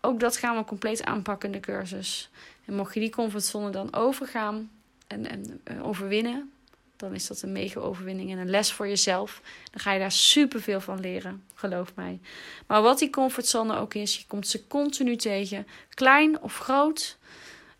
Ook 0.02 0.20
dat 0.20 0.38
gaan 0.38 0.58
we 0.58 0.64
compleet 0.64 1.04
aanpakken 1.04 1.54
in 1.54 1.60
de 1.60 1.68
cursus. 1.68 2.30
En 2.66 2.76
mocht 2.76 2.94
je 2.94 3.00
die 3.00 3.10
comfortzone 3.10 3.70
dan 3.70 3.94
overgaan 3.94 4.72
en, 5.08 5.26
en 5.26 5.62
uh, 5.72 5.88
overwinnen... 5.88 6.52
dan 6.96 7.14
is 7.14 7.28
dat 7.28 7.42
een 7.42 7.52
mega 7.52 7.80
overwinning 7.80 8.32
en 8.32 8.38
een 8.38 8.50
les 8.50 8.72
voor 8.72 8.88
jezelf. 8.88 9.42
Dan 9.72 9.80
ga 9.80 9.92
je 9.92 10.00
daar 10.00 10.12
superveel 10.12 10.82
van 10.82 11.00
leren, 11.00 11.44
geloof 11.54 11.96
mij. 11.96 12.20
Maar 12.68 12.82
wat 12.82 13.00
die 13.00 13.10
comfortzone 13.10 13.76
ook 13.76 13.94
is, 13.94 14.18
je 14.18 14.26
komt 14.28 14.48
ze 14.48 14.68
continu 14.68 15.16
tegen. 15.16 15.68
Klein 15.90 16.42
of 16.42 16.58
groot. 16.58 17.18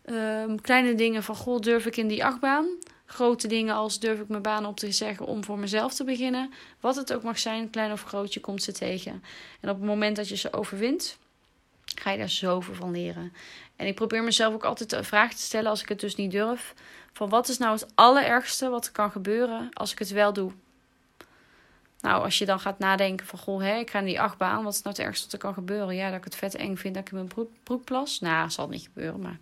Um, 0.04 0.60
kleine 0.60 0.94
dingen 0.94 1.22
van, 1.22 1.36
goh, 1.36 1.60
durf 1.60 1.86
ik 1.86 1.96
in 1.96 2.08
die 2.08 2.24
achtbaan? 2.24 2.66
Grote 3.06 3.48
dingen 3.48 3.74
als 3.74 4.00
durf 4.00 4.20
ik 4.20 4.28
mijn 4.28 4.42
baan 4.42 4.66
op 4.66 4.76
te 4.76 4.92
zeggen 4.92 5.26
om 5.26 5.44
voor 5.44 5.58
mezelf 5.58 5.94
te 5.94 6.04
beginnen. 6.04 6.52
Wat 6.80 6.96
het 6.96 7.12
ook 7.12 7.22
mag 7.22 7.38
zijn, 7.38 7.70
klein 7.70 7.92
of 7.92 8.02
groot, 8.02 8.34
je 8.34 8.40
komt 8.40 8.62
ze 8.62 8.72
tegen. 8.72 9.24
En 9.60 9.70
op 9.70 9.76
het 9.76 9.86
moment 9.86 10.16
dat 10.16 10.28
je 10.28 10.36
ze 10.36 10.52
overwint, 10.52 11.18
ga 12.00 12.10
je 12.10 12.18
daar 12.18 12.28
zoveel 12.28 12.74
van 12.74 12.90
leren. 12.90 13.32
En 13.76 13.86
ik 13.86 13.94
probeer 13.94 14.22
mezelf 14.22 14.54
ook 14.54 14.64
altijd 14.64 14.90
de 14.90 15.04
vraag 15.04 15.34
te 15.34 15.42
stellen 15.42 15.70
als 15.70 15.82
ik 15.82 15.88
het 15.88 16.00
dus 16.00 16.14
niet 16.14 16.30
durf. 16.30 16.74
Van 17.12 17.28
wat 17.28 17.48
is 17.48 17.58
nou 17.58 17.72
het 17.72 17.86
allerergste 17.94 18.68
wat 18.68 18.86
er 18.86 18.92
kan 18.92 19.10
gebeuren 19.10 19.68
als 19.72 19.92
ik 19.92 19.98
het 19.98 20.10
wel 20.10 20.32
doe? 20.32 20.52
Nou, 22.00 22.24
als 22.24 22.38
je 22.38 22.44
dan 22.44 22.60
gaat 22.60 22.78
nadenken 22.78 23.26
van, 23.26 23.38
goh, 23.38 23.62
hè, 23.62 23.78
ik 23.78 23.90
ga 23.90 23.98
in 23.98 24.04
die 24.04 24.20
achtbaan. 24.20 24.64
Wat 24.64 24.74
is 24.74 24.82
nou 24.82 24.96
het 24.96 25.04
ergste 25.04 25.24
wat 25.24 25.32
er 25.32 25.38
kan 25.38 25.54
gebeuren? 25.54 25.94
Ja, 25.94 26.08
dat 26.08 26.18
ik 26.18 26.24
het 26.24 26.36
vet 26.36 26.54
eng 26.54 26.76
vind 26.76 26.94
dat 26.94 27.06
ik 27.06 27.12
mijn 27.12 27.26
broek, 27.26 27.50
broek 27.62 27.84
plas. 27.84 28.20
Nou, 28.20 28.42
dat 28.42 28.52
zal 28.52 28.68
niet 28.68 28.82
gebeuren, 28.82 29.20
maar 29.20 29.38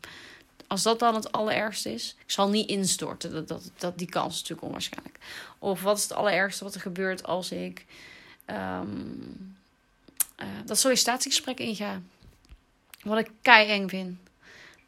als 0.71 0.83
dat 0.83 0.99
dan 0.99 1.15
het 1.15 1.33
allerergste 1.33 1.93
is, 1.93 2.17
ik 2.25 2.31
zal 2.31 2.49
niet 2.49 2.69
instorten. 2.69 3.33
Dat, 3.33 3.49
dat, 3.49 3.71
dat, 3.79 3.99
die 3.99 4.09
kans 4.09 4.35
is 4.35 4.41
natuurlijk 4.41 4.67
onwaarschijnlijk. 4.67 5.19
Of 5.59 5.83
wat 5.83 5.97
is 5.97 6.03
het 6.03 6.13
allerergste 6.13 6.65
wat 6.65 6.75
er 6.75 6.81
gebeurt 6.81 7.25
als 7.25 7.53
ik 7.53 7.87
um, 8.47 9.57
uh, 10.39 10.47
dat 10.65 10.79
sollicitatiegesprek 10.79 11.59
inga? 11.59 12.01
Wat 13.03 13.19
ik 13.19 13.31
kei 13.43 13.69
eng 13.69 13.89
vind. 13.89 14.19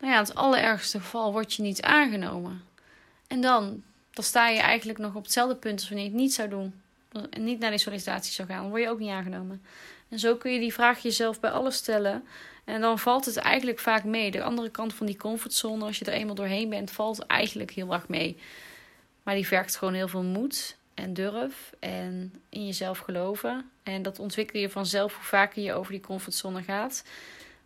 Nou 0.01 0.13
ja, 0.13 0.19
het 0.19 0.35
allerergste 0.35 1.01
geval 1.01 1.33
word 1.33 1.55
je 1.55 1.63
niet 1.63 1.83
aangenomen. 1.83 2.63
En 3.27 3.41
dan, 3.41 3.83
dan 4.11 4.25
sta 4.25 4.49
je 4.49 4.61
eigenlijk 4.61 4.99
nog 4.99 5.15
op 5.15 5.23
hetzelfde 5.23 5.57
punt 5.57 5.81
als 5.81 5.89
wanneer 5.89 6.05
je 6.05 6.13
het 6.13 6.21
niet 6.21 6.35
zou 6.35 6.49
doen. 6.49 6.81
En 7.31 7.45
niet 7.45 7.59
naar 7.59 7.71
die 7.71 7.79
sollicitatie 7.79 8.33
zou 8.33 8.49
gaan. 8.49 8.61
Dan 8.61 8.71
word 8.71 8.83
je 8.83 8.89
ook 8.89 8.99
niet 8.99 9.11
aangenomen. 9.11 9.63
En 10.09 10.19
zo 10.19 10.37
kun 10.37 10.53
je 10.53 10.61
die 10.61 10.73
vraag 10.73 11.03
jezelf 11.03 11.41
bij 11.41 11.51
alles 11.51 11.77
stellen. 11.77 12.25
En 12.65 12.81
dan 12.81 12.99
valt 12.99 13.25
het 13.25 13.37
eigenlijk 13.37 13.79
vaak 13.79 14.05
mee. 14.05 14.31
De 14.31 14.43
andere 14.43 14.71
kant 14.71 14.95
van 14.95 15.07
die 15.07 15.17
comfortzone, 15.17 15.85
als 15.85 15.99
je 15.99 16.05
er 16.05 16.13
eenmaal 16.13 16.35
doorheen 16.35 16.69
bent, 16.69 16.91
valt 16.91 17.27
eigenlijk 17.27 17.71
heel 17.71 17.93
erg 17.93 18.09
mee. 18.09 18.39
Maar 19.23 19.35
die 19.35 19.47
vergt 19.47 19.77
gewoon 19.77 19.95
heel 19.95 20.09
veel 20.09 20.23
moed 20.23 20.77
en 20.95 21.15
durf 21.15 21.73
en 21.79 22.35
in 22.49 22.67
jezelf 22.67 22.99
geloven. 22.99 23.71
En 23.83 24.03
dat 24.03 24.19
ontwikkel 24.19 24.61
je 24.61 24.71
vanzelf 24.71 25.15
hoe 25.15 25.25
vaker 25.25 25.63
je 25.63 25.73
over 25.73 25.93
die 25.93 26.01
comfortzone 26.01 26.63
gaat. 26.63 27.05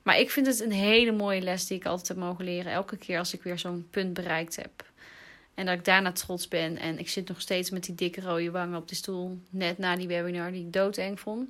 Maar 0.07 0.19
ik 0.19 0.31
vind 0.31 0.47
het 0.47 0.61
een 0.61 0.73
hele 0.73 1.13
mooie 1.13 1.41
les 1.41 1.67
die 1.67 1.77
ik 1.77 1.87
altijd 1.87 2.09
heb 2.09 2.17
mogen 2.17 2.45
leren. 2.45 2.73
Elke 2.73 2.97
keer 2.97 3.19
als 3.19 3.35
ik 3.35 3.43
weer 3.43 3.59
zo'n 3.59 3.87
punt 3.91 4.15
bereikt 4.15 4.57
heb. 4.57 4.85
En 5.55 5.67
dat 5.67 5.79
ik 5.79 5.85
daarna 5.85 6.13
trots 6.13 6.49
ben. 6.49 6.79
En 6.79 6.99
ik 6.99 7.09
zit 7.09 7.29
nog 7.29 7.41
steeds 7.41 7.71
met 7.71 7.85
die 7.85 7.95
dikke 7.95 8.21
rode 8.21 8.51
wangen 8.51 8.79
op 8.79 8.89
de 8.89 8.95
stoel. 8.95 9.39
Net 9.51 9.79
na 9.79 9.97
die 9.97 10.07
webinar 10.07 10.53
die 10.53 10.65
ik 10.65 10.73
doodeng 10.73 11.21
vond. 11.21 11.49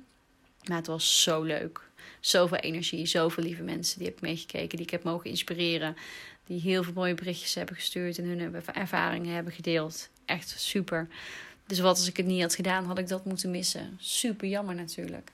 Maar 0.67 0.77
het 0.77 0.87
was 0.87 1.23
zo 1.23 1.43
leuk. 1.43 1.81
Zoveel 2.19 2.57
energie, 2.57 3.05
zoveel 3.05 3.43
lieve 3.43 3.63
mensen 3.63 3.99
die 3.99 4.07
heb 4.07 4.21
meegekeken, 4.21 4.77
die 4.77 4.85
ik 4.85 4.91
heb 4.91 5.03
mogen 5.03 5.29
inspireren. 5.29 5.95
Die 6.45 6.61
heel 6.61 6.83
veel 6.83 6.93
mooie 6.93 7.13
berichtjes 7.13 7.55
hebben 7.55 7.75
gestuurd 7.75 8.17
en 8.17 8.25
hun 8.25 8.63
ervaringen 8.73 9.33
hebben 9.33 9.53
gedeeld. 9.53 10.09
Echt 10.25 10.49
super. 10.59 11.07
Dus 11.67 11.79
wat 11.79 11.97
als 11.97 12.07
ik 12.07 12.17
het 12.17 12.25
niet 12.25 12.41
had 12.41 12.55
gedaan, 12.55 12.85
had 12.85 12.97
ik 12.97 13.07
dat 13.07 13.25
moeten 13.25 13.51
missen. 13.51 13.97
Super 13.99 14.47
jammer 14.47 14.75
natuurlijk. 14.75 15.31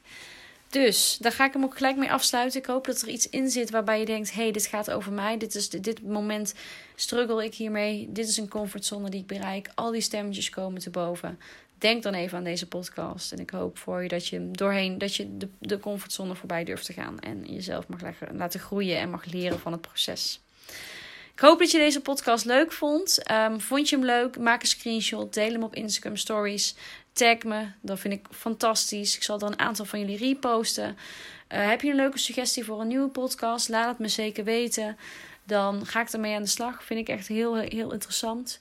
Dus 0.73 1.17
daar 1.19 1.31
ga 1.31 1.45
ik 1.45 1.53
hem 1.53 1.63
ook 1.63 1.77
gelijk 1.77 1.97
mee 1.97 2.11
afsluiten. 2.11 2.59
Ik 2.59 2.65
hoop 2.65 2.85
dat 2.85 3.01
er 3.01 3.07
iets 3.07 3.29
in 3.29 3.49
zit 3.49 3.69
waarbij 3.69 3.99
je 3.99 4.05
denkt: 4.05 4.33
hey, 4.33 4.51
dit 4.51 4.65
gaat 4.65 4.91
over 4.91 5.11
mij. 5.11 5.37
Dit, 5.37 5.55
is, 5.55 5.69
dit 5.69 6.03
moment 6.03 6.53
struggle 6.95 7.43
ik 7.43 7.53
hiermee. 7.55 8.07
Dit 8.11 8.27
is 8.27 8.37
een 8.37 8.49
comfortzone 8.49 9.09
die 9.09 9.19
ik 9.19 9.27
bereik. 9.27 9.69
Al 9.75 9.91
die 9.91 10.01
stemmetjes 10.01 10.49
komen 10.49 10.81
te 10.81 10.89
boven 10.89 11.39
denk 11.83 12.03
dan 12.03 12.13
even 12.13 12.37
aan 12.37 12.43
deze 12.43 12.67
podcast. 12.67 13.31
En 13.31 13.39
ik 13.39 13.49
hoop 13.49 13.77
voor 13.77 14.01
je 14.01 14.07
dat 14.07 14.27
je 14.27 14.51
doorheen, 14.51 14.97
dat 14.97 15.15
je 15.15 15.37
de, 15.37 15.49
de 15.59 15.79
comfortzone 15.79 16.35
voorbij 16.35 16.63
durft 16.63 16.85
te 16.85 16.93
gaan. 16.93 17.19
En 17.19 17.43
jezelf 17.45 17.87
mag 17.87 17.99
laten 18.31 18.59
groeien 18.59 18.97
en 18.97 19.09
mag 19.09 19.25
leren 19.25 19.59
van 19.59 19.71
het 19.71 19.81
proces. 19.81 20.41
Ik 21.33 21.39
hoop 21.39 21.59
dat 21.59 21.71
je 21.71 21.77
deze 21.77 22.01
podcast 22.01 22.45
leuk 22.45 22.71
vond. 22.71 23.31
Um, 23.31 23.61
vond 23.61 23.89
je 23.89 23.95
hem 23.95 24.05
leuk? 24.05 24.37
Maak 24.37 24.61
een 24.61 24.67
screenshot. 24.67 25.33
Deel 25.33 25.51
hem 25.51 25.63
op 25.63 25.75
Instagram 25.75 26.15
Stories. 26.15 26.75
Tag 27.13 27.43
me. 27.43 27.65
Dat 27.81 27.99
vind 27.99 28.13
ik 28.13 28.25
fantastisch. 28.31 29.15
Ik 29.15 29.23
zal 29.23 29.39
er 29.39 29.47
een 29.47 29.59
aantal 29.59 29.85
van 29.85 29.99
jullie 29.99 30.17
reposten. 30.17 30.97
Uh, 31.53 31.69
heb 31.69 31.81
je 31.81 31.89
een 31.89 31.95
leuke 31.95 32.17
suggestie 32.17 32.63
voor 32.63 32.81
een 32.81 32.87
nieuwe 32.87 33.09
podcast? 33.09 33.69
Laat 33.69 33.87
het 33.87 33.99
me 33.99 34.07
zeker 34.07 34.43
weten. 34.43 34.97
Dan 35.43 35.85
ga 35.85 36.01
ik 36.01 36.09
ermee 36.09 36.35
aan 36.35 36.41
de 36.41 36.47
slag. 36.47 36.83
Vind 36.83 36.99
ik 36.99 37.09
echt 37.09 37.27
heel, 37.27 37.55
heel 37.55 37.91
interessant. 37.91 38.59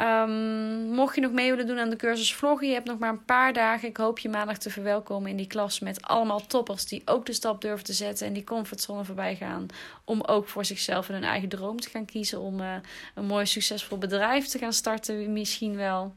Um, 0.00 0.90
mocht 0.94 1.14
je 1.14 1.20
nog 1.20 1.32
mee 1.32 1.50
willen 1.50 1.66
doen 1.66 1.78
aan 1.78 1.90
de 1.90 1.96
cursus 1.96 2.34
vloggen, 2.34 2.68
je 2.68 2.74
hebt 2.74 2.86
nog 2.86 2.98
maar 2.98 3.08
een 3.08 3.24
paar 3.24 3.52
dagen. 3.52 3.88
Ik 3.88 3.96
hoop 3.96 4.18
je 4.18 4.28
maandag 4.28 4.58
te 4.58 4.70
verwelkomen 4.70 5.30
in 5.30 5.36
die 5.36 5.46
klas 5.46 5.80
met 5.80 6.02
allemaal 6.02 6.46
toppers 6.46 6.86
die 6.86 7.02
ook 7.04 7.26
de 7.26 7.32
stap 7.32 7.60
durven 7.60 7.84
te 7.84 7.92
zetten 7.92 8.26
en 8.26 8.32
die 8.32 8.44
comfortzone 8.44 9.04
voorbij 9.04 9.36
gaan. 9.36 9.66
Om 10.04 10.20
ook 10.20 10.48
voor 10.48 10.64
zichzelf 10.64 11.08
en 11.08 11.14
hun 11.14 11.24
eigen 11.24 11.48
droom 11.48 11.80
te 11.80 11.90
gaan 11.90 12.04
kiezen. 12.04 12.40
Om 12.40 12.60
uh, 12.60 12.74
een 13.14 13.26
mooi 13.26 13.46
succesvol 13.46 13.98
bedrijf 13.98 14.46
te 14.46 14.58
gaan 14.58 14.72
starten, 14.72 15.32
misschien 15.32 15.76
wel. 15.76 16.14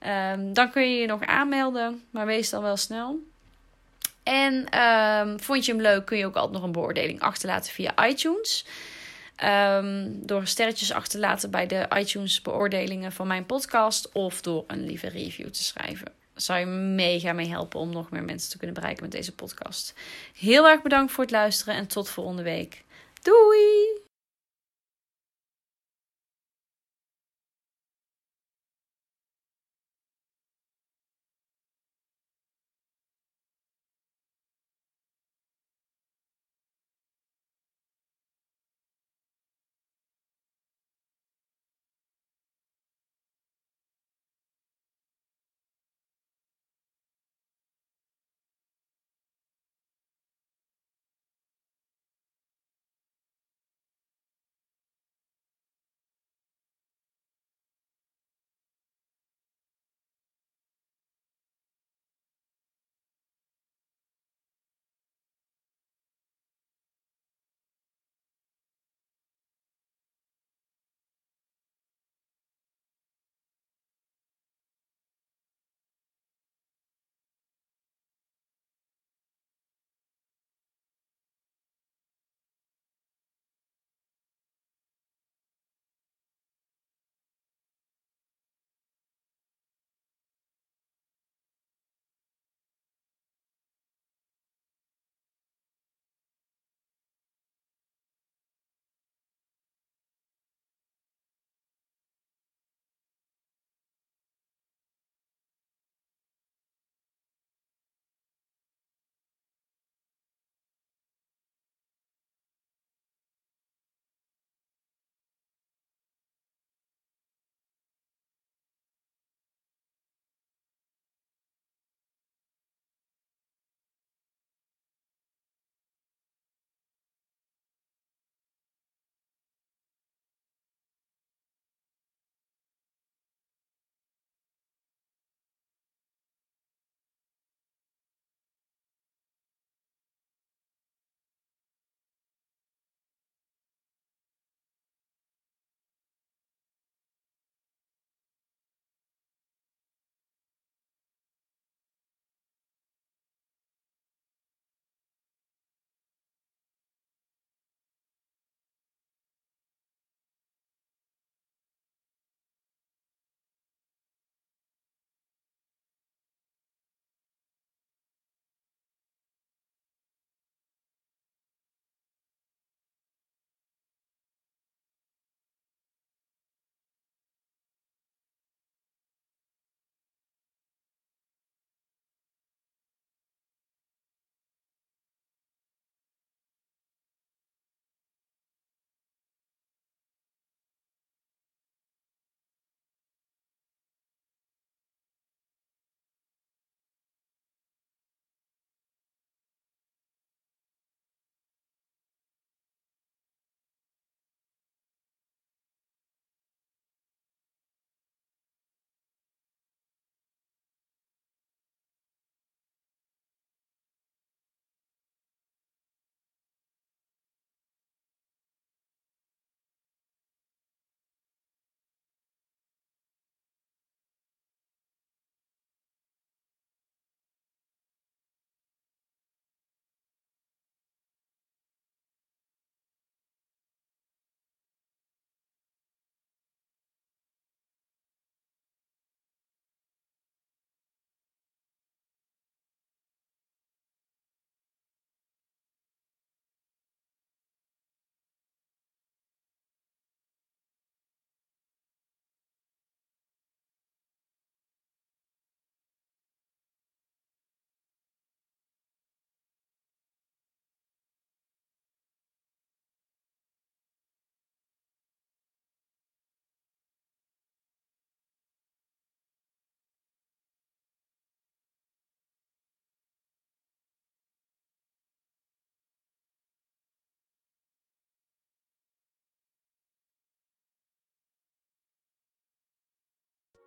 Um, 0.00 0.52
dan 0.52 0.70
kun 0.70 0.90
je 0.90 1.00
je 1.00 1.06
nog 1.06 1.22
aanmelden, 1.22 2.02
maar 2.10 2.26
wees 2.26 2.50
dan 2.50 2.62
wel 2.62 2.76
snel. 2.76 3.18
En 4.22 4.80
um, 4.80 5.40
vond 5.40 5.64
je 5.64 5.72
hem 5.72 5.80
leuk, 5.80 6.04
kun 6.04 6.18
je 6.18 6.26
ook 6.26 6.34
altijd 6.34 6.52
nog 6.52 6.62
een 6.62 6.72
beoordeling 6.72 7.20
achterlaten 7.20 7.72
via 7.72 8.06
iTunes. 8.08 8.64
Um, 9.44 10.26
door 10.26 10.46
sterretjes 10.46 10.92
achter 10.92 11.10
te 11.10 11.26
laten 11.26 11.50
bij 11.50 11.66
de 11.66 11.86
iTunes 11.96 12.42
beoordelingen 12.42 13.12
van 13.12 13.26
mijn 13.26 13.46
podcast. 13.46 14.12
Of 14.12 14.40
door 14.40 14.64
een 14.66 14.86
lieve 14.86 15.08
review 15.08 15.48
te 15.48 15.64
schrijven. 15.64 16.12
zou 16.34 16.58
je 16.58 16.66
mega 16.66 17.32
mee 17.32 17.48
helpen 17.48 17.80
om 17.80 17.90
nog 17.90 18.10
meer 18.10 18.24
mensen 18.24 18.50
te 18.50 18.56
kunnen 18.56 18.74
bereiken 18.74 19.02
met 19.02 19.12
deze 19.12 19.34
podcast. 19.34 19.94
Heel 20.38 20.68
erg 20.68 20.82
bedankt 20.82 21.12
voor 21.12 21.24
het 21.24 21.32
luisteren 21.32 21.74
en 21.74 21.86
tot 21.86 22.08
volgende 22.08 22.42
week. 22.42 22.84
Doei! 23.22 24.05